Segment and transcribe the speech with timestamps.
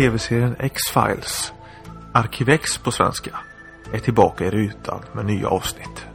[0.00, 1.52] tv-serien X-Files,
[2.12, 3.30] Arkivex på svenska,
[3.92, 6.06] är tillbaka i rutan med nya avsnitt.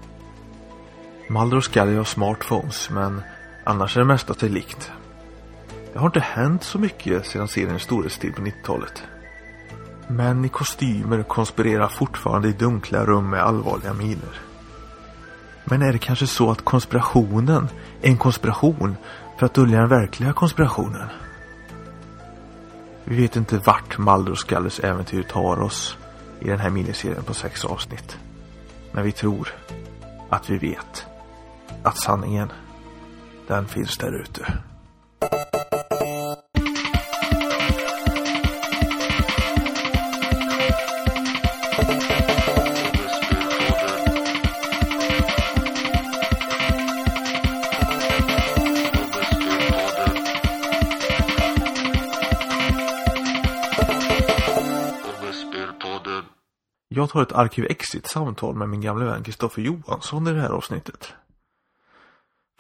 [1.30, 3.22] Mulder och Scully har smartphones men
[3.64, 4.92] annars är det mesta sig likt.
[5.94, 9.04] Det har inte hänt så mycket sedan seriens storhetstid på 90-talet.
[10.08, 14.40] Män i kostymer konspirerar fortfarande i dunkla rum med allvarliga miner.
[15.66, 17.68] Men är det kanske så att konspirationen
[18.02, 18.96] är en konspiration
[19.40, 21.10] för att dölja den verkliga konspirationen?
[23.08, 25.98] Vi vet inte vart Mulder och äventyr tar oss
[26.40, 28.18] i den här miniserien på sex avsnitt.
[28.92, 29.54] Men vi tror
[30.30, 31.06] att vi vet
[31.84, 32.52] att sanningen,
[33.48, 34.54] den finns där ute.
[57.16, 61.14] Jag tar ett Arkiv Exit-samtal med min gamle vän Kristoffer Johansson i det här avsnittet.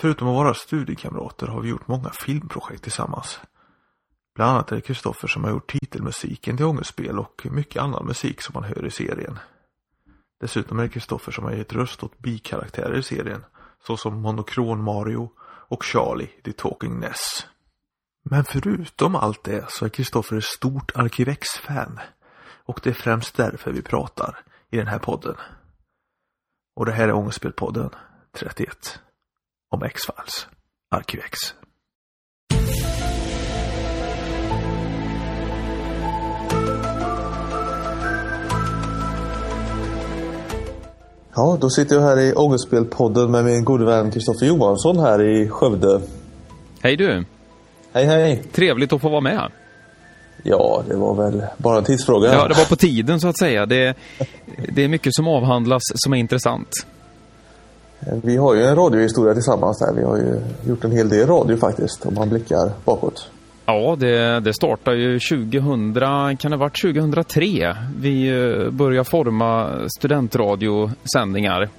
[0.01, 3.39] Förutom att vara studiekamrater har vi gjort många filmprojekt tillsammans.
[4.35, 8.41] Bland annat är det Kristoffer som har gjort titelmusiken till Ångestspel och mycket annan musik
[8.41, 9.39] som man hör i serien.
[10.39, 13.45] Dessutom är det Kristoffer som har gett röst åt bikaraktärer i serien,
[13.87, 15.31] såsom Monokron Mario
[15.67, 17.47] och Charlie, The Talking Ness.
[18.29, 21.99] Men förutom allt det så är Kristoffer ett stort Arkivex-fan.
[22.65, 24.39] Och det är främst därför vi pratar
[24.71, 25.35] i den här podden.
[26.75, 27.89] Och det här är Ångestspelpodden
[28.31, 28.99] 31
[29.71, 30.47] om X-Files,
[30.91, 31.37] Arkivex.
[41.35, 45.49] Ja, då sitter jag här i Ångestspelpodden med min gode vän Kristoffer Johansson här i
[45.49, 46.01] Skövde.
[46.81, 47.25] Hej du!
[47.93, 48.43] Hej hej!
[48.51, 49.51] Trevligt att få vara med.
[50.47, 52.33] Ja, det var väl bara en tidsfråga.
[52.33, 53.65] Ja, det var på tiden så att säga.
[53.65, 53.95] Det,
[54.75, 56.69] det är mycket som avhandlas som är intressant.
[58.23, 59.93] Vi har ju en radiohistoria tillsammans där.
[59.93, 63.29] Vi har ju gjort en hel del radio faktiskt, om man blickar bakåt.
[63.65, 65.93] Ja, det, det startade ju 2000,
[66.37, 67.75] kan det ha varit 2003?
[67.99, 71.69] Vi eh, började forma studentradiosändningar.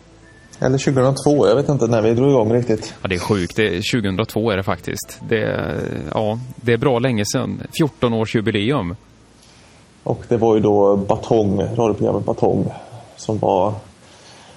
[0.61, 2.95] Eller 2002, jag vet inte när vi drog igång riktigt.
[3.03, 3.57] Ja, det är sjukt.
[3.57, 5.21] Det, 2002 är det faktiskt.
[5.29, 5.75] Det,
[6.15, 7.63] ja, det är bra länge sedan.
[7.79, 8.97] 14 års jubileum.
[10.03, 12.73] Och det var ju då Batong, radioprogrammet Batong,
[13.17, 13.75] som var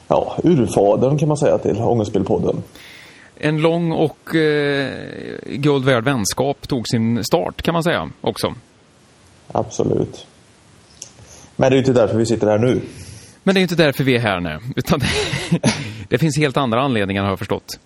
[0.07, 2.63] ja, urfadern kan man säga till Ångestspelpodden.
[3.35, 4.91] En lång och eh,
[5.45, 8.53] guld värd vänskap tog sin start kan man säga också.
[9.47, 10.25] Absolut.
[11.55, 12.81] Men det är ju inte därför vi sitter här nu.
[13.43, 14.59] Men det är inte därför vi är här nu.
[14.75, 15.01] Utan
[16.09, 17.79] det finns helt andra anledningar har jag förstått.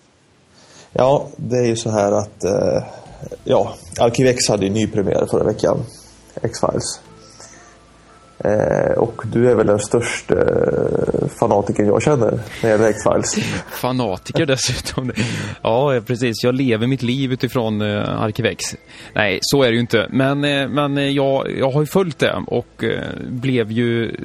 [0.92, 2.84] Ja, det är ju så här att eh,
[3.44, 5.78] ja, Arkivex hade ju nypremiär förra veckan.
[6.42, 7.00] X-Files.
[8.38, 13.34] Eh, och du är väl den största eh, fanatiken jag känner när det gäller X-Files.
[13.70, 15.12] Fanatiker dessutom.
[15.62, 16.44] Ja, precis.
[16.44, 18.64] Jag lever mitt liv utifrån eh, Arkivex.
[19.14, 20.06] Nej, så är det ju inte.
[20.10, 24.16] Men, eh, men jag, jag har ju följt det och eh, blev ju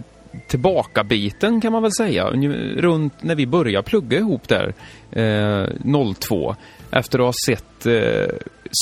[0.47, 2.29] tillbakabiten kan man väl säga.
[2.77, 4.73] Runt när vi började plugga ihop där,
[5.11, 5.67] eh,
[6.13, 6.55] 02.
[6.91, 8.35] Efter att ha sett eh,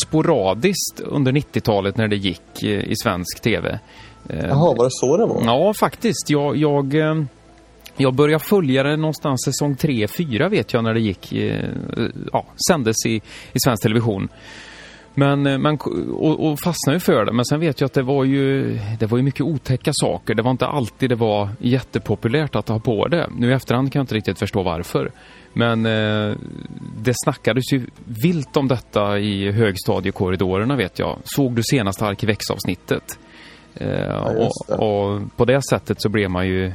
[0.03, 3.79] sporadiskt under 90-talet när det gick eh, i svensk tv.
[4.29, 5.41] Eh, Jaha, var det så det var?
[5.45, 6.29] Ja, faktiskt.
[6.29, 7.23] Jag, jag, eh,
[7.97, 11.69] jag började följa det någonstans säsong 3-4 vet jag när det gick, eh,
[12.33, 13.15] ja, sändes i,
[13.53, 14.29] i svensk television.
[15.19, 15.77] Men, men
[16.11, 17.33] och, och fastnade ju för det.
[17.33, 20.35] Men sen vet jag att det var ju det var ju mycket otäcka saker.
[20.35, 23.29] Det var inte alltid det var jättepopulärt att ha på det.
[23.37, 25.11] Nu i efterhand kan jag inte riktigt förstå varför.
[25.53, 26.35] Men eh,
[27.03, 27.81] det snackades ju
[28.23, 31.17] vilt om detta i högstadiekorridorerna vet jag.
[31.23, 33.19] Såg du senaste Arkivex-avsnittet?
[33.75, 34.33] Eh, ja,
[34.69, 36.73] och, och, på det sättet så blev man ju eh,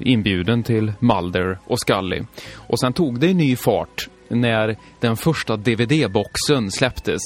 [0.00, 2.22] inbjuden till Mulder och Scully.
[2.54, 7.22] Och sen tog det en ny fart när den första DVD-boxen släpptes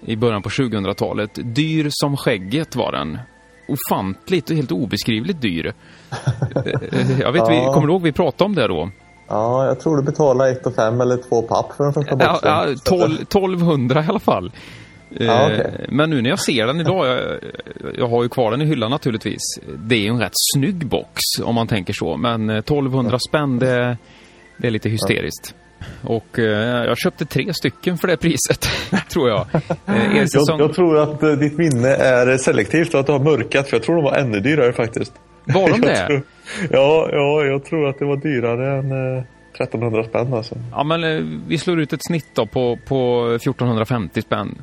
[0.00, 1.30] i början på 2000-talet.
[1.34, 3.18] Dyr som skägget var den.
[3.68, 5.66] Ofantligt och helt obeskrivligt dyr.
[6.56, 7.48] Eh, jag vet, ja.
[7.48, 8.90] vi, kommer du ihåg vi pratade om det då?
[9.28, 12.38] Ja, jag tror du betalade ett och fem eller två papp för den första boxen.
[12.42, 14.52] Ja, ja 12, 1200 i alla fall.
[15.08, 15.58] Ja, okay.
[15.58, 17.38] Eh, men nu när jag ser den idag, jag,
[17.98, 19.40] jag, har ju kvar den i hyllan naturligtvis.
[19.76, 22.16] Det är ju en rätt snygg box om man tänker så.
[22.16, 23.96] Men 1200 eh, spänn, det,
[24.56, 25.54] det är lite hysteriskt.
[26.02, 28.68] Och eh, jag köpte tre stycken för det priset,
[29.08, 29.46] tror jag.
[29.54, 30.58] Eh, säsong...
[30.58, 30.60] jag.
[30.60, 30.74] jag.
[30.74, 33.96] tror att eh, ditt minne är selektivt och att du har mörkat, för jag tror
[33.96, 35.12] de var ännu dyrare faktiskt.
[35.44, 36.06] Var de det?
[36.06, 36.22] Tror...
[36.70, 39.24] Ja, ja, jag tror att det var dyrare än...
[39.54, 40.54] 1300 spänn alltså.
[40.70, 44.62] Ja, men vi slår ut ett snitt då på, på 1450 spänn.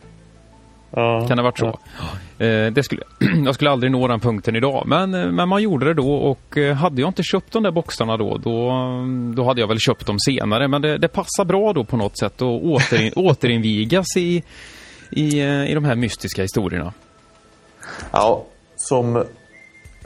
[0.95, 1.80] Ja, kan det ha varit så?
[2.00, 2.45] Ja.
[2.45, 3.01] Eh, det skulle,
[3.45, 6.57] jag skulle aldrig nå den punkten idag, men, eh, men man gjorde det då och
[6.57, 8.71] eh, hade jag inte köpt de där boxarna då, då,
[9.36, 10.68] då hade jag väl köpt dem senare.
[10.68, 14.44] Men det, det passar bra då på något sätt att återin, återinvigas i,
[15.09, 16.94] i, i de här mystiska historierna.
[18.12, 18.45] Ja,
[18.75, 19.25] som,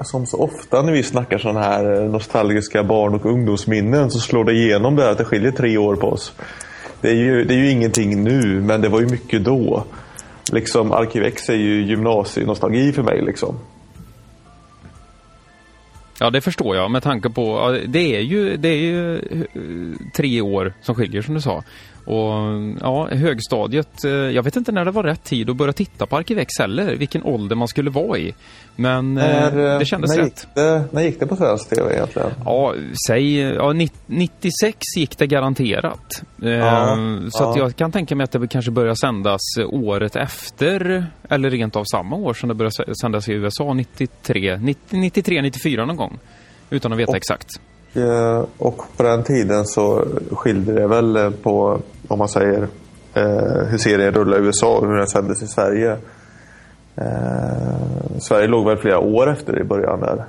[0.01, 4.53] som så ofta när vi snackar sådana här nostalgiska barn och ungdomsminnen så slår det
[4.53, 6.33] igenom där att det skiljer tre år på oss.
[7.01, 9.86] Det är ju, det är ju ingenting nu, men det var ju mycket då
[10.54, 13.56] liksom Arkivex är ju gymnasienostalgi för mig liksom.
[16.19, 20.42] Ja, det förstår jag med tanke på, det är ju, det är ju eh, tre
[20.42, 21.63] år som skiljer som du sa.
[22.10, 26.06] Och ja, högstadiet, eh, jag vet inte när det var rätt tid att börja titta
[26.06, 28.34] på Arkivex heller, vilken ålder man skulle vara i.
[28.76, 30.26] Men eh, när, det kändes när rätt.
[30.26, 32.32] Gick det, när gick det på svensk tv egentligen?
[32.46, 32.74] Ja,
[33.08, 33.74] säg, ja,
[34.08, 36.24] 96 gick det garanterat.
[36.36, 36.98] Ja,
[37.32, 37.58] så ja.
[37.58, 39.42] jag kan tänka mig att det kanske börjar sändas
[39.72, 44.98] året efter, eller rent av samma år som det började sändas i USA, 93, 90,
[45.00, 46.20] 93, 94 någon gång.
[46.70, 47.50] Utan att veta och, exakt.
[47.94, 52.68] Eh, och på den tiden så skilde det väl på, om man säger,
[53.14, 55.98] eh, hur serien rullade i USA och hur den sändes i Sverige.
[56.96, 60.26] Eh, Sverige låg väl flera år efter i början där.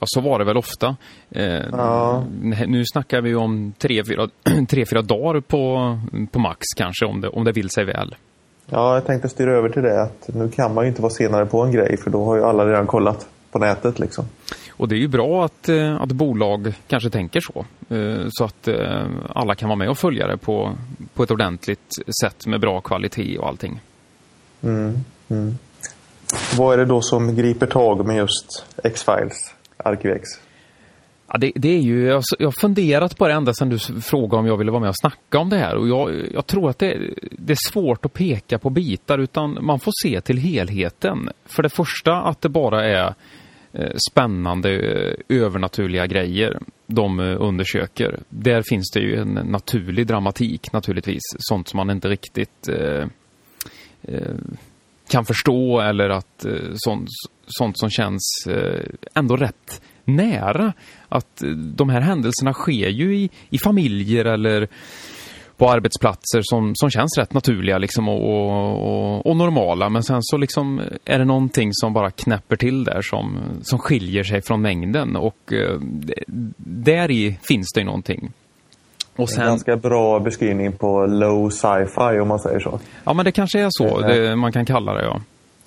[0.00, 0.96] Ja, så var det väl ofta.
[1.30, 2.24] Eh, ja.
[2.66, 4.28] Nu snackar vi om tre, fyra,
[4.68, 5.98] tre, fyra dagar på,
[6.30, 8.14] på max kanske, om det, om det vill sig väl.
[8.66, 10.02] Ja, jag tänkte styra över till det.
[10.02, 12.44] att Nu kan man ju inte vara senare på en grej, för då har ju
[12.44, 13.98] alla redan kollat på nätet.
[13.98, 14.24] Liksom.
[14.80, 17.64] Och det är ju bra att, eh, att bolag kanske tänker så.
[17.94, 20.72] Eh, så att eh, alla kan vara med och följa det på,
[21.14, 23.80] på ett ordentligt sätt med bra kvalitet och allting.
[24.62, 24.96] Mm,
[25.28, 25.58] mm.
[26.58, 30.28] Vad är det då som griper tag med just X-Files, ArkivX?
[31.32, 34.46] Ja, det, det, är ju, jag, har funderat på det ända sedan du frågade om
[34.46, 35.76] jag ville vara med och snacka om det här.
[35.76, 39.80] Och jag, jag tror att det, det, är svårt att peka på bitar utan man
[39.80, 41.30] får se till helheten.
[41.44, 43.14] För det första att det bara är
[43.72, 48.18] Eh, spännande eh, övernaturliga grejer de eh, undersöker.
[48.28, 51.22] Där finns det ju en naturlig dramatik naturligtvis.
[51.38, 53.06] Sånt som man inte riktigt eh,
[55.10, 57.08] kan förstå eller att sånt,
[57.46, 58.48] sånt som känns
[59.14, 60.72] ändå rätt nära.
[61.08, 61.42] Att
[61.74, 64.68] de här händelserna sker ju i, i familjer eller
[65.60, 69.88] på arbetsplatser som, som känns rätt naturliga liksom och, och, och, normala.
[69.88, 74.22] Men sen så liksom är det någonting som bara knäpper till där som, som skiljer
[74.22, 75.16] sig från mängden.
[75.16, 75.80] Och eh,
[76.56, 78.32] där i finns det ju någonting.
[79.16, 79.42] Och sen...
[79.42, 82.80] En ganska bra beskrivning på low sci-fi om man säger så.
[83.04, 85.20] Ja, men det kanske är så det, man kan kalla det, ja.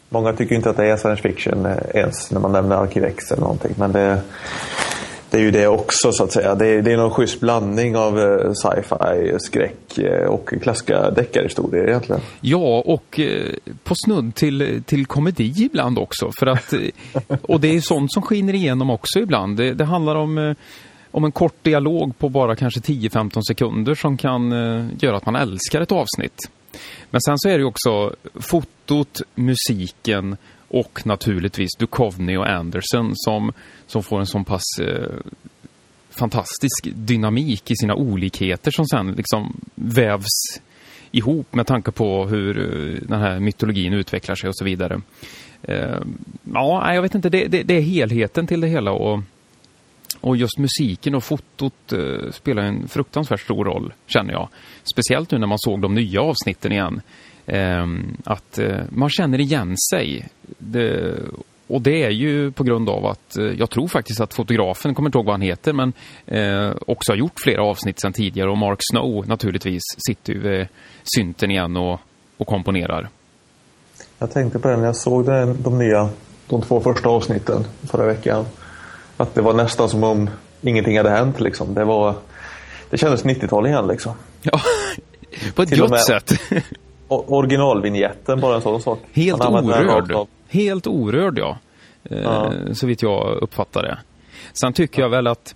[0.09, 3.41] Många tycker inte att det är science fiction eh, ens när man nämner Arkivex eller
[3.41, 3.73] någonting.
[3.77, 4.21] Men det,
[5.33, 6.56] det är ju det också så att säga.
[6.56, 11.88] Det är, det är någon schysst blandning av eh, sci-fi, skräck eh, och klassiska deckarhistorier
[11.88, 12.21] egentligen.
[12.41, 13.53] Ja, och eh,
[13.83, 16.31] på snudd till, till komedi ibland också.
[16.39, 16.74] För att,
[17.41, 19.57] och det är sånt som skiner igenom också ibland.
[19.57, 20.56] Det, det handlar om
[21.12, 24.51] om en kort dialog på bara kanske 10-15 sekunder som kan
[25.00, 26.50] göra att man älskar ett avsnitt.
[27.09, 30.38] Men sen så är det ju också fotot, musiken
[30.73, 33.51] och naturligtvis Duchovny och Anderson som,
[33.87, 35.17] som får en sån pass eh,
[36.09, 40.62] fantastisk dynamik i sina olikheter som sen liksom vävs
[41.12, 45.01] ihop med tanke på hur eh, den här mytologin utvecklar sig och så vidare.
[45.63, 46.00] Eh,
[46.53, 49.19] ja, jag vet inte, det, det, det är helheten till det hela och
[50.21, 54.50] och just musiken och fotot eh, spelar en fruktansvärt stor roll, känner jag.
[54.93, 57.01] Speciellt nu när man såg de nya avsnitten igen.
[57.45, 57.88] Eh,
[58.23, 60.29] att eh, man känner igen sig.
[60.57, 61.15] Det,
[61.67, 65.09] och det är ju på grund av att eh, jag tror faktiskt att fotografen, kommer
[65.09, 65.93] inte ihåg vad han heter, men
[66.25, 68.50] eh, också har gjort flera avsnitt sedan tidigare.
[68.50, 70.67] Och Mark Snow naturligtvis sitter ju vid
[71.15, 72.00] synten igen och,
[72.38, 73.09] och komponerar.
[74.19, 76.09] Jag tänkte på det när jag såg den, de nya,
[76.47, 78.45] de två första avsnitten förra veckan.
[79.17, 80.29] Att det var nästan som om
[80.62, 81.73] ingenting hade hänt liksom.
[81.73, 82.15] Det var...
[82.89, 84.13] Det kändes 90-tal igen liksom.
[84.41, 84.59] Ja,
[85.55, 86.31] på ett gott sätt.
[87.20, 89.00] Originalvinjetten, bara en sån sak.
[89.13, 90.27] Helt orörd.
[90.50, 91.58] Helt orörd, ja.
[92.03, 92.51] Eh, ja.
[92.74, 93.98] Så vitt jag uppfattar det.
[94.53, 95.55] Sen tycker jag väl att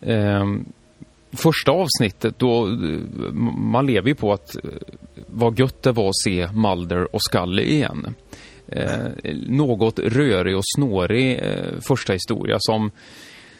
[0.00, 0.44] eh,
[1.32, 2.66] första avsnittet, då
[3.56, 4.62] man lever ju på att eh,
[5.26, 8.14] vad gött det var att se Mulder och Scully igen
[8.66, 12.90] eh, något rörig och snårig eh, första historia som,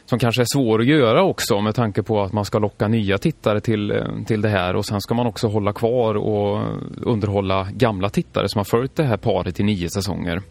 [0.07, 3.19] som kanske är svår att göra också med tanke på att man ska locka nya
[3.19, 6.63] tittare till, eh, till det här och sen ska man också hålla kvar och
[7.03, 10.43] underhålla gamla tittare som har följt det här paret i nio säsonger.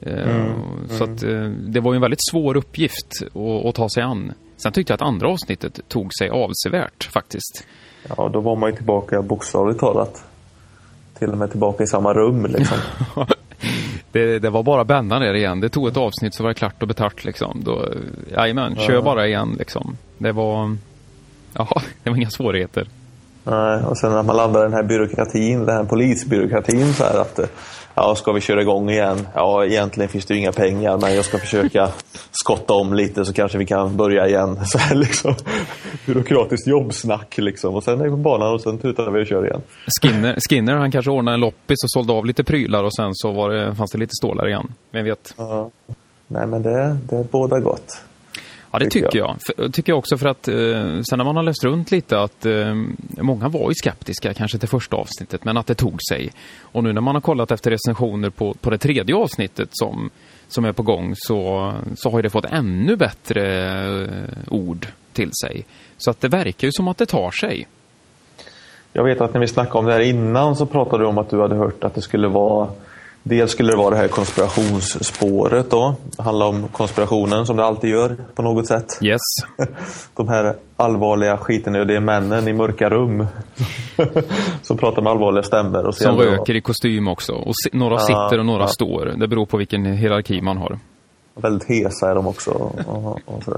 [0.00, 0.52] Eh, mm,
[0.88, 1.14] så mm.
[1.14, 4.32] att eh, det var ju en väldigt svår uppgift att, att ta sig an.
[4.56, 7.66] Sen tyckte jag att andra avsnittet tog sig avsevärt faktiskt.
[8.16, 10.24] Ja, då var man ju tillbaka bokstavligt talat.
[11.18, 12.78] till och med tillbaka i samma rum liksom.
[14.12, 15.60] det, det var bara bänna ner igen.
[15.60, 17.62] Det tog ett avsnitt så var det klart och betart liksom.
[17.64, 17.88] Då,
[18.36, 19.96] jajamän, kör bara igen liksom.
[20.18, 20.76] Det var,
[21.54, 21.68] ja,
[22.02, 22.88] det var inga svårigheter.
[23.44, 27.20] Nej, och sen när man landar i den här byråkratin, den här polisbyråkratin så här
[27.20, 27.40] att
[27.94, 29.28] ja, ska vi köra igång igen?
[29.34, 31.88] Ja, egentligen finns det ju inga pengar men jag ska försöka
[32.30, 34.60] skotta om lite så kanske vi kan börja igen.
[34.66, 35.34] Så här liksom
[36.06, 37.74] byråkratiskt jobbsnack liksom.
[37.74, 39.62] Och sen är vi på banan och sen tutar vi och kör igen.
[40.02, 43.32] Skinner, Skinner han kanske ordnade en loppis och sålde av lite prylar och sen så
[43.32, 44.72] var det, fanns det lite stålar igen.
[44.90, 45.34] Vem vet?
[45.36, 45.70] Ja.
[46.26, 48.00] Nej men det, det båda gott.
[48.74, 49.36] Ja, det tycker jag.
[49.56, 49.72] jag.
[49.74, 50.54] tycker jag också för att eh,
[51.02, 52.74] sen när man har läst runt lite att eh,
[53.20, 56.32] många var ju skeptiska kanske till första avsnittet men att det tog sig.
[56.60, 60.10] Och nu när man har kollat efter recensioner på, på det tredje avsnittet som,
[60.48, 63.64] som är på gång så, så har det fått ännu bättre
[64.02, 65.64] eh, ord till sig.
[65.96, 67.66] Så att det verkar ju som att det tar sig.
[68.92, 71.30] Jag vet att när vi snackade om det här innan så pratade du om att
[71.30, 72.68] du hade hört att det skulle vara
[73.26, 75.94] Dels skulle det vara det här konspirationsspåret då.
[76.16, 78.98] Det handlar om konspirationen som det alltid gör på något sätt.
[79.02, 79.20] Yes.
[80.16, 83.26] De här allvarliga skiten, det är männen i mörka rum
[84.62, 85.86] som pratar med allvarliga stämmer.
[85.86, 87.32] Och som röker i kostym också.
[87.32, 88.68] Och några sitter och några ja.
[88.68, 89.14] står.
[89.20, 90.78] Det beror på vilken hierarki man har.
[91.36, 92.50] Väldigt hesa är de också.
[92.50, 93.48] Och, och,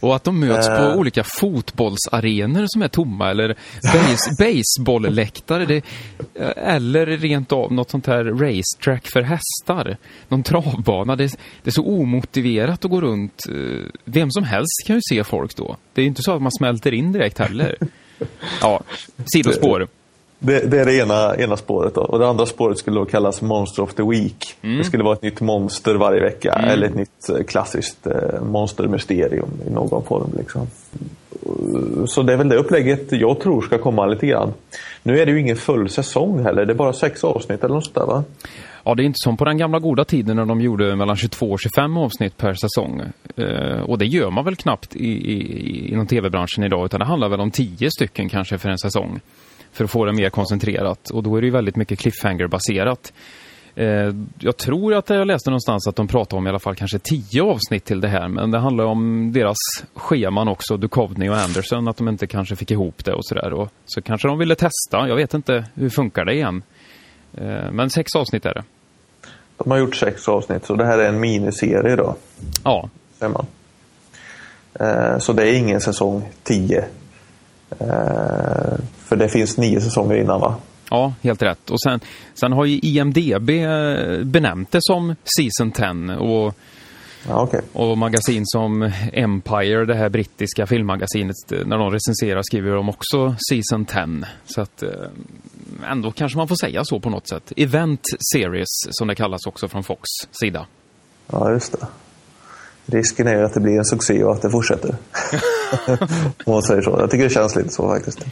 [0.00, 0.76] och att de möts äh...
[0.76, 0.96] på eh.
[0.96, 5.82] olika fotbollsarenor som är tomma eller base, baseballläktare.
[6.56, 9.96] eller rent av något sånt här racetrack för hästar.
[10.28, 11.16] Någon travbana.
[11.16, 11.26] Det,
[11.62, 13.42] det, är så omotiverat att gå runt.
[13.48, 15.76] Eh, vem som helst kan ju se folk då.
[15.92, 17.76] Det är inte så att man smälter in direkt heller.
[18.60, 18.80] Ja,
[19.26, 19.88] sidospår.
[20.46, 21.94] Det, det, är det ena, ena spåret.
[21.94, 22.00] Då.
[22.00, 24.56] Och det andra spåret skulle då kallas Monster of the Week.
[24.62, 24.78] Mm.
[24.78, 26.52] Det skulle vara ett nytt monster varje vecka.
[26.52, 26.70] Mm.
[26.70, 30.30] Eller ett nytt eh, klassiskt eh, monstermysterium i någon form.
[30.38, 30.66] Liksom.
[32.06, 34.52] Så det är väl det upplägget jag tror ska komma lite grann.
[35.02, 36.64] Nu är det ju ingen full säsong heller.
[36.66, 38.24] Det är bara sex avsnitt eller något sådär va?
[38.84, 41.50] Ja, det är inte som på den gamla goda tiden när de gjorde mellan 22
[41.50, 43.02] och 25 avsnitt per säsong.
[43.36, 47.28] Eh, och det gör man väl knappt i, i, inom tv-branschen idag, utan det handlar
[47.28, 49.20] väl om 10 stycken kanske för en säsong
[49.74, 51.10] för att få det mer koncentrerat.
[51.10, 53.12] Och då är det ju väldigt mycket cliffhanger-baserat.
[53.74, 56.98] Eh, jag tror att jag läste någonstans att de pratar om i alla fall kanske
[56.98, 58.28] tio avsnitt till det här.
[58.28, 59.56] Men det handlar om deras
[59.94, 63.68] scheman också, Duchovny och Anderson, att de inte kanske fick ihop det och sådär.
[63.86, 66.62] Så kanske de ville testa, jag vet inte hur funkar det igen.
[67.34, 68.64] Eh, men sex avsnitt är det.
[69.56, 72.16] De har gjort sex avsnitt, så det här är en miniserie då?
[72.64, 72.88] Ja.
[73.20, 73.46] man.
[74.80, 76.84] Eh, så det är ingen säsong tio?
[78.98, 80.54] För det finns nio säsonger innan va?
[80.90, 81.70] Ja, helt rätt.
[81.70, 82.00] Och sen,
[82.34, 86.54] sen har ju IMDB eh, benämnt det som Season 10 och,
[87.28, 87.60] ja, okay.
[87.72, 93.36] och magasin som Empire, det här brittiska filmmagasinet, eh, när de recenserar skriver de också
[93.50, 94.26] Season 10.
[94.46, 94.90] Så att eh,
[95.90, 97.52] ändå kanske man får säga så på något sätt.
[97.56, 98.02] Event
[98.32, 100.66] Series som det kallas också från Fox sida.
[101.26, 101.86] Ja, just det.
[102.86, 104.90] Risken är att det blir en succé och att det fortsätter.
[106.44, 106.90] Om man säger så.
[106.90, 108.26] Jag tycker det känns lite så faktiskt.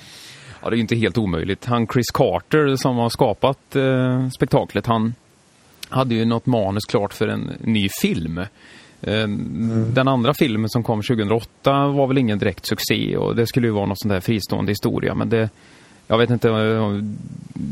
[0.62, 1.64] Ja, det är ju inte helt omöjligt.
[1.64, 5.14] Han Chris Carter som har skapat eh, spektaklet, han
[5.88, 8.38] hade ju något manus klart för en ny film.
[8.38, 9.94] Eh, mm.
[9.94, 13.72] Den andra filmen som kom 2008 var väl ingen direkt succé och det skulle ju
[13.72, 15.14] vara något sånt där fristående historia.
[15.14, 15.50] Men det,
[16.06, 17.16] jag vet inte om,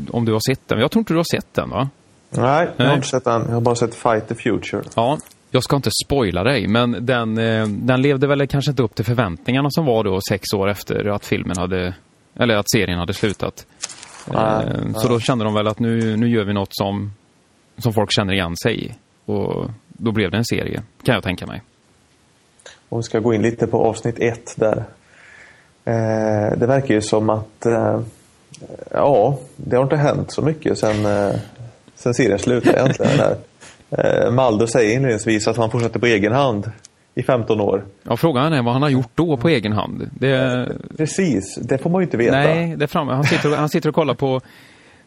[0.09, 0.79] om du har sett den.
[0.79, 1.89] Jag tror inte du har sett den va?
[2.29, 3.41] Nej, jag har inte sett den.
[3.41, 4.83] Jag har bara sett Fight the Future.
[4.95, 5.17] Ja,
[5.51, 9.05] jag ska inte spoila dig, men den, eh, den levde väl kanske inte upp till
[9.05, 11.95] förväntningarna som var då sex år efter att filmen hade
[12.35, 13.65] eller att serien hade slutat.
[14.27, 14.61] Ah,
[14.95, 15.09] så ah.
[15.09, 17.11] då kände de väl att nu, nu gör vi något som,
[17.77, 18.91] som folk känner igen sig i.
[19.25, 21.61] Och då blev det en serie, kan jag tänka mig.
[22.89, 24.83] Om vi ska gå in lite på avsnitt ett där.
[25.85, 28.01] Eh, det verkar ju som att eh,
[28.91, 31.35] ja, det har inte hänt så mycket sen, eh,
[31.95, 33.35] sen serien slutade egentligen.
[33.97, 36.71] Eh, Maldo säger inledningsvis att han fortsätter på egen hand
[37.15, 37.85] i 15 år.
[38.03, 40.09] Ja, frågan är vad han har gjort då på egen hand.
[40.19, 40.67] Det...
[40.97, 42.37] Precis, det får man ju inte veta.
[42.37, 43.07] Nej, det fram...
[43.07, 44.41] han, sitter och, han sitter och kollar på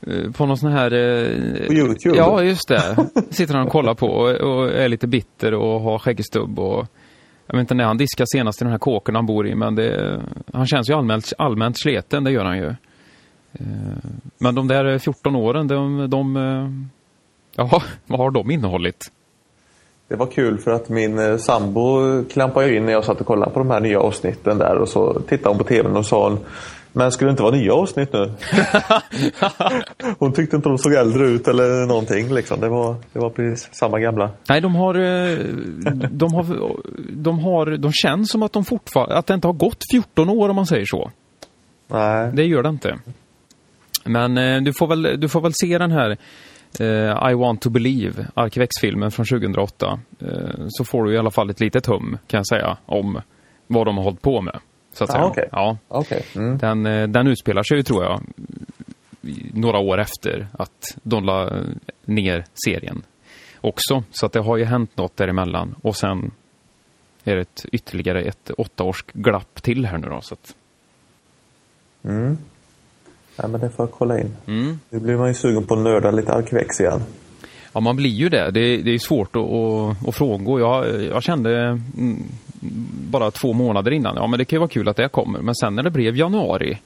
[0.06, 0.92] eh, på någon sån här...
[0.92, 2.16] Eh, på Youtube?
[2.16, 2.96] Ja, just det.
[3.30, 6.86] Sitter han och kollar på och, och är lite bitter och har skäggstubb och...
[7.46, 9.74] Jag vet inte när han diskar senast i den här kåken han bor i, men
[9.74, 10.20] det,
[10.52, 12.74] han känns ju allmänt, allmänt sleten, det gör han ju.
[14.38, 16.36] Men de där 14 åren, de, de
[17.56, 19.10] ja, vad har de innehållit?
[20.08, 23.52] Det var kul för att min eh, sambo klampade in när jag satt och kollade
[23.52, 26.38] på de här nya avsnitten där och så tittade hon på tvn och sa hon
[26.96, 28.32] men skulle det inte vara nya avsnitt nu?
[30.18, 32.60] hon tyckte inte de såg äldre ut eller någonting liksom.
[32.60, 34.30] Det var, det var precis samma gamla.
[34.48, 35.38] Nej, de har, eh,
[36.10, 36.46] de har,
[37.12, 40.48] de har, de känns som att de fortfarande, att det inte har gått 14 år
[40.48, 41.10] om man säger så.
[41.88, 42.30] Nej.
[42.34, 42.98] Det gör det inte.
[44.04, 46.16] Men eh, du, får väl, du får väl se den här
[46.80, 50.00] eh, I want to believe, Arkivex-filmen från 2008.
[50.20, 50.28] Eh,
[50.68, 53.20] så får du i alla fall ett litet hum, kan jag säga, om
[53.66, 54.58] vad de har hållit på med.
[54.92, 55.24] Så att Ah, säga.
[55.24, 55.48] okej.
[55.52, 55.78] Ja.
[55.88, 56.24] Okej.
[56.36, 56.58] Mm.
[56.58, 58.20] Den, eh, den utspelar sig ju, tror jag,
[59.54, 61.50] några år efter att de la
[62.04, 63.02] ner serien
[63.60, 64.04] också.
[64.10, 65.74] Så att det har ju hänt något däremellan.
[65.82, 66.30] Och sen
[67.24, 70.20] är det ett, ytterligare ett åtta års glapp till här nu då.
[70.22, 70.54] Så att,
[72.04, 72.38] Mm.
[73.36, 74.36] Ja, men det får jag kolla in.
[74.46, 74.78] mm.
[74.90, 77.00] Nu blir man ju sugen på att nörda lite Arkivex igen.
[77.72, 78.50] Ja, man blir ju det.
[78.50, 80.60] Det, det är svårt att, att, att frångå.
[80.60, 82.22] Jag, jag kände mm,
[83.10, 85.38] bara två månader innan, ja men det kan ju vara kul att det kommer.
[85.38, 86.78] Men sen när det blev januari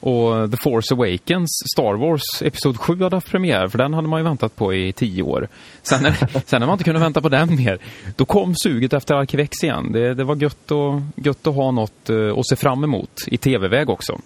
[0.00, 4.20] och The Force Awakens, Star Wars Episod 7 hade haft premiär, för den hade man
[4.20, 5.48] ju väntat på i tio år.
[5.82, 6.12] Sen när,
[6.46, 7.78] sen när man inte kunde vänta på den mer,
[8.16, 9.92] då kom suget efter Arkivex igen.
[9.92, 13.36] Det, det var gött att, gött att ha något eh, att se fram emot i
[13.36, 14.18] tv-väg också.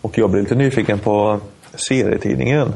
[0.00, 1.40] Och jag blev lite nyfiken på
[1.74, 2.74] serietidningen.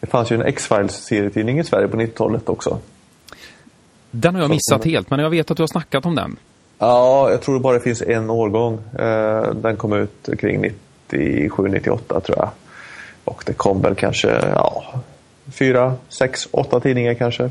[0.00, 2.78] Det fanns ju en X-Files-serietidning i Sverige på 90-talet också.
[4.10, 6.36] Den har jag missat helt, men jag vet att du har snackat om den.
[6.78, 8.74] Ja, jag tror det bara finns en årgång.
[8.98, 10.72] Eh, Den kom ut kring
[11.10, 12.48] 97-98 tror jag.
[13.24, 14.84] Och det kom väl kanske ja,
[15.52, 17.50] fyra, sex, åtta tidningar kanske.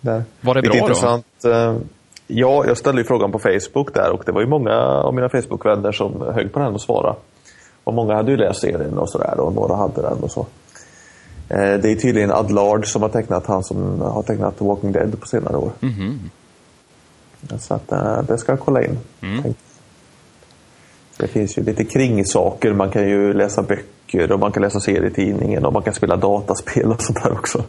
[0.00, 0.24] Där.
[0.40, 0.78] Var det bra då?
[0.78, 1.26] intressant.
[1.44, 1.76] eh,
[2.26, 5.28] Ja, jag ställde ju frågan på Facebook där och det var ju många av mina
[5.28, 7.16] Facebook-vänner som högg på den och svarade.
[7.84, 10.46] Och många hade ju läst serien och sådär och några hade den och så.
[11.48, 15.20] Eh, Det är tydligen Ad Large som har tecknat han som har tecknat Walking Dead
[15.20, 15.72] på senare år.
[15.80, 16.30] Mhm.
[17.58, 18.98] Så att eh, det ska jag kolla in.
[19.20, 19.54] Mm.
[21.16, 22.72] Det finns ju lite kringsaker.
[22.72, 26.86] Man kan ju läsa böcker och man kan läsa serietidningen och man kan spela dataspel
[26.92, 27.64] och sånt där också.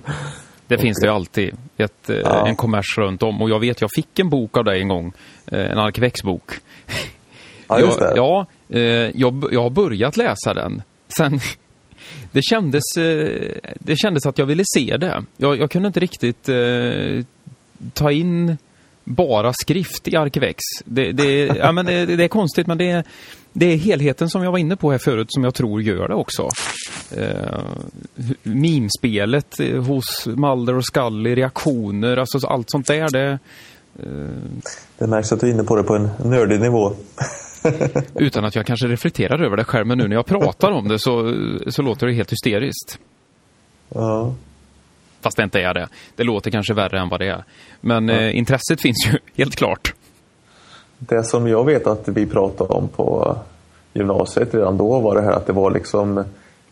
[0.67, 1.55] Det finns det ju alltid.
[1.77, 2.47] Ett, eh, Ja.
[2.47, 3.41] En kommers runt om.
[3.41, 5.13] Och jag vet, jag fick en bok av dig en gång.
[5.45, 6.51] En Arkivex-bok.
[7.67, 8.13] Ja, just det.
[8.15, 8.81] Jag, ja, eh,
[9.15, 10.81] jag, jag har börjat läsa den.
[11.17, 11.39] Sen,
[12.31, 15.23] det kändes, eh, det kändes att jag ville se det.
[15.37, 17.23] Jag, jag kunde inte riktigt eh,
[17.93, 18.57] ta in
[19.03, 20.59] bara skrift i Arkivex.
[20.85, 23.03] Det, det, ja, men det, det är konstigt, men det är,
[23.53, 26.15] det är helheten som jag var inne på här förut som jag tror gör det
[26.15, 26.49] också.
[27.17, 27.59] Eh,
[28.43, 33.09] mimspelet eh, hos Mulder och Scully, reaktioner, alltså allt sånt där.
[33.11, 33.39] Det,
[34.97, 36.93] Det märks att du är inne på det på en nördig nivå.
[38.15, 40.99] utan att jag kanske reflekterar över det själv, men nu när jag pratar om det
[40.99, 41.33] så,
[41.67, 42.99] så låter det helt hysteriskt.
[43.89, 44.33] Ja.
[45.21, 45.87] Fast det inte är det.
[46.15, 47.43] Det låter kanske värre än vad det är.
[47.81, 49.93] Men eh, intresset finns ju helt klart.
[50.97, 53.37] Det som jag vet att vi pratade om på
[53.93, 56.23] gymnasiet redan då var det här att det var liksom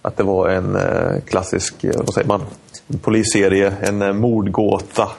[0.01, 2.41] att det var en eh, klassisk, eh, vad säger man,
[2.87, 5.11] en polisserie, en eh, mordgåta.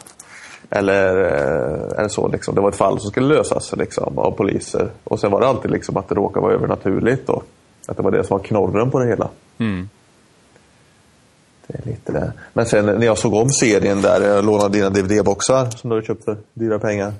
[0.74, 2.54] Eller, eh, eller så liksom.
[2.54, 4.88] Det var ett fall som skulle lösas liksom, av poliser.
[5.04, 7.42] Och sen var det alltid liksom att det råkade vara övernaturligt då.
[7.88, 9.28] Att det var det som var knorren på det hela.
[9.58, 9.88] Mm.
[11.66, 12.32] Det är lite det.
[12.52, 16.06] Men sen när jag såg om serien där, jag lånade dina DVD-boxar som du hade
[16.06, 17.12] köpt för dyra pengar.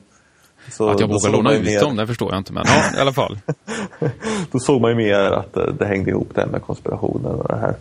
[0.73, 2.53] Så Att jag vågar låna ut mer- dem, det förstår jag inte.
[2.53, 3.39] Men ja, i alla fall.
[4.53, 7.57] Då såg man ju mer att eh, det hängde ihop det med konspirationen och det
[7.57, 7.75] här.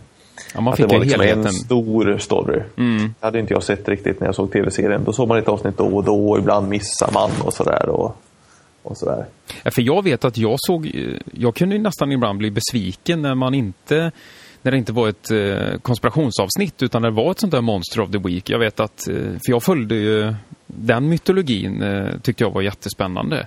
[0.54, 1.46] Ja, man att fick det ju var liksom helheten.
[1.46, 2.60] en stor story.
[2.76, 3.14] Mm.
[3.20, 5.04] Det hade inte jag sett riktigt när jag såg tv-serien.
[5.04, 7.88] Då såg man ett avsnitt då och då och ibland missar man och sådär.
[7.88, 8.16] Och,
[8.82, 9.26] och sådär.
[9.62, 10.90] Ja, för jag vet att jag såg,
[11.32, 14.10] jag kunde ju nästan ibland bli besviken när man inte,
[14.62, 18.10] när det inte var ett eh, konspirationsavsnitt utan det var ett sånt där Monster of
[18.10, 18.50] the Week.
[18.50, 20.34] Jag vet att, eh, för jag följde ju
[20.66, 23.46] den mytologin eh, tyckte jag var jättespännande.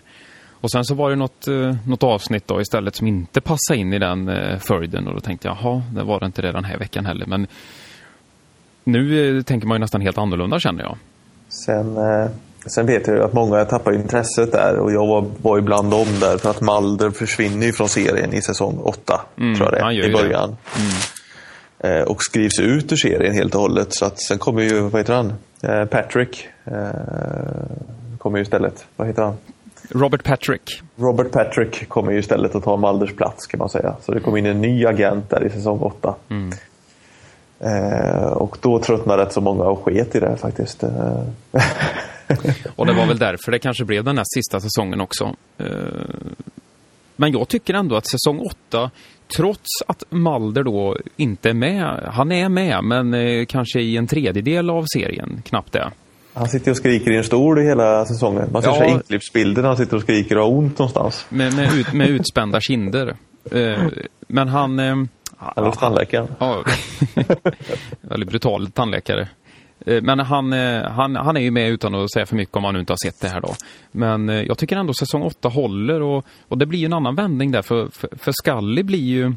[0.61, 3.93] Och sen så var det något, eh, något avsnitt då istället som inte passade in
[3.93, 6.63] i den eh, följden och då tänkte jag, jaha, det var det inte det den
[6.65, 7.25] här veckan heller.
[7.25, 7.47] Men
[8.83, 10.97] nu eh, tänker man ju nästan helt annorlunda känner jag.
[11.49, 11.97] Sen,
[12.65, 15.91] sen vet jag ju att många tappar intresset där och jag var, var ju bland
[15.91, 19.21] dem där för att Mulder försvinner ju från serien i säsong 8.
[19.37, 20.13] Mm, tror jag det i ju det.
[20.13, 20.57] början.
[21.79, 23.87] Eh, och skrivs ut ur serien helt och hållet.
[23.93, 25.33] Så att sen kommer ju, vad heter han?
[25.89, 26.47] Patrick.
[28.17, 28.85] Kommer ju istället.
[28.95, 29.35] Vad heter han?
[29.89, 30.81] Robert Patrick.
[30.95, 33.95] Robert Patrick kommer ju istället att ta Mulders plats kan man säga.
[34.01, 36.15] Så det kom in en ny agent där i säsong 8.
[36.29, 36.51] Mm.
[37.59, 40.83] Eh, och då tröttnade rätt så många och sket i det här faktiskt.
[40.83, 40.89] Eh,
[42.75, 45.35] Och det var väl därför det kanske blev den här sista säsongen också.
[45.57, 45.65] Eh,
[47.15, 48.91] Men jag tycker ändå att säsong 8,
[49.37, 54.07] trots att Mulder då inte är med, han är med, men eh, kanske i en
[54.07, 55.91] tredjedel av serien, knappt det.
[56.37, 58.49] Han sitter och skriker i en stol hela säsongen.
[58.51, 58.85] Man ser Ja.
[58.85, 61.25] inklippsbilder när han sitter och skriker och har ont någonstans.
[61.29, 63.15] Med, med, ut, med utspända kinder.
[63.51, 63.83] Eh,
[64.27, 64.79] Men han...
[64.79, 64.95] eh,
[65.55, 66.27] Eller hos tandläkaren.
[66.39, 66.63] Ja,
[68.01, 69.27] väldigt brutal tandläkare.
[69.85, 70.51] Eh, Men han,
[70.83, 72.97] han, han är ju med utan att säga för mycket om han nu inte har
[73.07, 73.53] sett det här då.
[73.91, 77.51] Men jag tycker ändå säsong 8 håller och, och det blir ju en annan vändning
[77.51, 79.33] där för, för, för Scully blir ju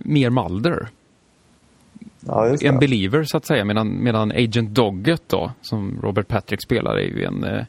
[0.00, 0.88] mer Mulder.
[2.20, 2.56] Ja.
[2.60, 7.16] En believer så att säga, medan, medan Agent Dogget då, som Robert Patrick spelar, är
[7.16, 7.44] ju en...
[7.44, 7.64] Eh,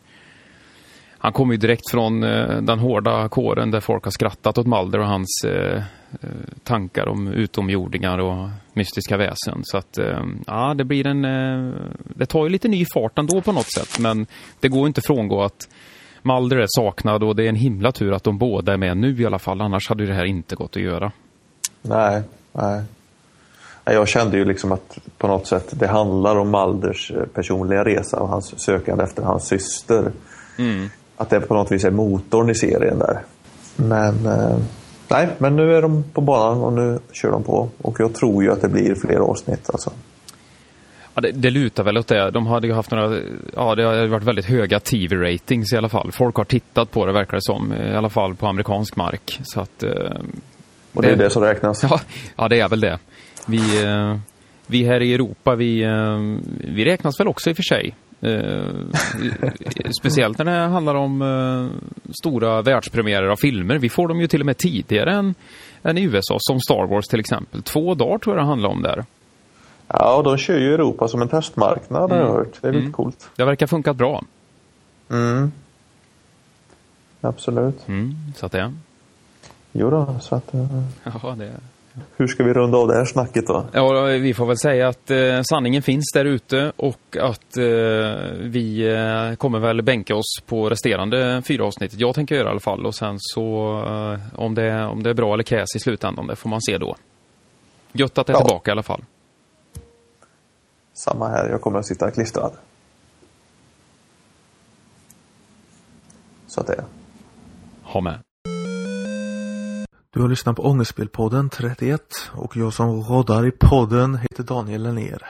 [1.21, 4.99] han kommer ju direkt från eh, den hårda kåren där folk har skrattat åt Mulder
[4.99, 5.77] och hans eh,
[6.21, 6.29] eh
[6.63, 9.61] tankar om utomjordingar och mystiska väsen.
[9.63, 11.25] Så att, eh, ja, det blir en...
[11.25, 11.73] Eh,
[12.15, 14.27] det tar ju lite ny fart ändå på något sätt, men
[14.59, 15.69] det går inte frångå att
[16.21, 19.21] Mulder är saknad och det är en himla tur att de båda är med nu
[19.21, 21.11] i alla fall, annars hade det här inte gått att göra.
[21.81, 22.83] Nej, nej.
[23.85, 28.19] Jag kände ju liksom att på något sätt det handlar om Malders eh, personliga resa
[28.19, 30.11] och hans sökande efter hans syster.
[30.57, 30.89] Mm.
[31.17, 33.19] Att det på något vis är motorn i serien där.
[33.75, 34.57] Men eh,
[35.07, 37.69] nej, men nu är de på banan och nu kör de på.
[37.81, 39.91] Och jag tror ju att det blir fler avsnitt alltså.
[41.13, 42.31] Ja, det, det lutar väl åt det.
[42.31, 43.19] De hade ju haft några,
[43.55, 46.11] ja det har varit väldigt höga TV-ratings i alla fall.
[46.11, 49.39] Folk har tittat på det verkar det som, i alla fall på amerikansk mark.
[49.43, 49.83] Så att...
[49.83, 49.91] Eh,
[50.93, 51.83] och det är det som räknas?
[51.89, 51.99] Ja,
[52.35, 52.99] ja det är väl det.
[53.49, 54.17] Vi, eh,
[54.67, 56.19] vi här i Europa, vi, eh,
[56.75, 57.95] vi räknas väl också i och för sig.
[59.99, 61.23] speciellt när det handlar om
[62.21, 63.77] stora världspremiärer av filmer.
[63.77, 65.35] Vi får dem ju till och med tidigare än,
[65.83, 67.61] än i USA, som Star Wars till exempel.
[67.61, 69.05] Två dagar tror jag det handlar om där.
[69.87, 72.37] Ja, och de kör ju Europa som en testmarknad har jag mm.
[72.37, 72.61] hört.
[72.61, 72.81] Det är mm.
[72.81, 73.29] lite coolt.
[73.35, 74.23] Det verkar funkat bra.
[75.09, 75.51] Mm.
[77.21, 77.87] Absolut.
[77.87, 78.73] Mm, så att det.
[79.71, 80.55] Jo då, så att...
[80.55, 80.83] Uh...
[81.03, 81.51] Ja, det...
[82.17, 83.65] Hur ska vi runda av det här snacket då?
[83.73, 87.63] Ja, vi får väl säga att eh, sanningen finns där ute och att eh,
[88.39, 91.99] vi eh, kommer väl bänka oss på resterande fyra avsnittet.
[91.99, 95.13] Jag tänker göra i alla fall och sen så eh, om, det, om det är
[95.13, 96.95] bra eller käs i slutändan, det får man se då.
[97.91, 98.45] Gött att det är ja.
[98.45, 99.03] tillbaka i alla fall.
[100.93, 102.51] Samma här, jag kommer att sitta klistrad.
[106.47, 106.83] Så att det är.
[107.83, 108.19] Ha med.
[110.19, 112.01] Du har lyssnat på Ångestspelpodden 31
[112.31, 115.25] och jag som roddar i podden heter Daniel Lennér.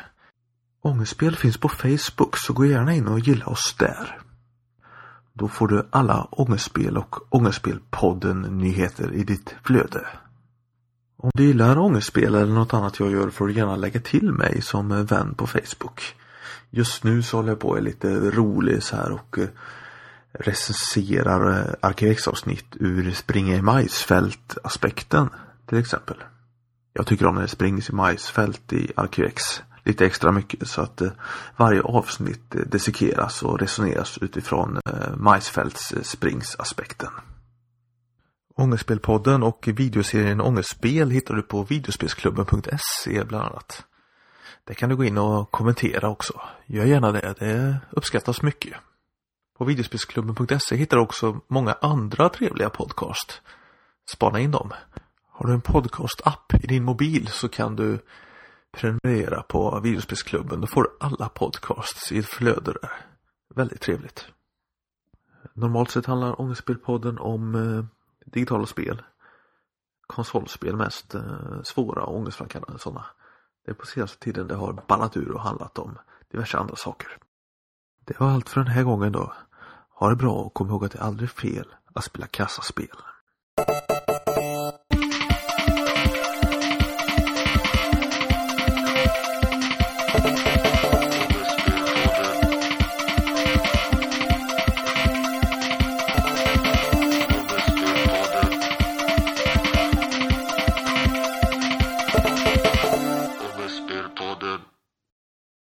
[0.81, 4.19] Ångestspel finns på Facebook så gå gärna in och gilla oss där.
[5.33, 10.07] Då får du alla Ångestspel och Ångestspelpodden nyheter i ditt flöde.
[11.17, 14.61] Om du gillar ångestspel eller något annat jag gör får du gärna lägga till mig
[14.61, 16.15] som vän på Facebook.
[16.69, 19.49] Just nu så håller jag på och är lite rolig så här och eh,
[20.33, 25.29] recenserar arkivexavsnitt Arkivex-avsnitt ur springa i majsfält aspekten
[25.65, 26.17] till exempel.
[26.93, 31.01] Jag tycker om när det springs i majsfält i Arkivex lite extra mycket så att
[31.01, 31.11] eh,
[31.57, 34.79] varje avsnitt eh, dissekeras och resoneras utifrån
[35.15, 37.11] majsfältssspringsaspekten.
[38.55, 43.83] Ångestspelpodden och videoserien Ångestspel hittar du på videospelsklubben.se bland annat.
[44.63, 46.41] Där kan du gå in och kommentera också.
[46.65, 48.73] Gör gärna det, det uppskattas mycket.
[49.59, 53.41] På videospelsklubben.se hittar du också många andra trevliga podcast.
[54.11, 54.73] Spana in dem.
[55.29, 57.99] Har du en podcast-app i din mobil så kan du
[58.71, 60.61] prenumerera på videospelsklubben.
[60.61, 62.91] Då får du alla podcasts i ett flöde där.
[63.55, 64.25] Väldigt trevligt.
[65.53, 67.85] Normalt sett handlar Ångestspelpodden om eh,
[68.25, 69.01] digitala spel.
[70.07, 73.05] Konsolspel mest eh, svåra och ångestframkallande sådana.
[73.65, 75.97] Det är på senaste tiden det har ballat ur och handlat om
[76.31, 77.17] diverse andra saker.
[78.05, 79.33] Det var allt för den här gången då.
[79.99, 82.95] Ha det bra och kom ihåg att det är aldrig fel att spela kassaspel.